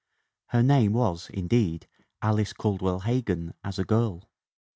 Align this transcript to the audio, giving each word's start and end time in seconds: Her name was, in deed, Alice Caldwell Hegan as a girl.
Her 0.47 0.63
name 0.63 0.93
was, 0.93 1.29
in 1.29 1.47
deed, 1.47 1.87
Alice 2.23 2.53
Caldwell 2.53 3.01
Hegan 3.01 3.53
as 3.63 3.77
a 3.77 3.83
girl. 3.85 4.31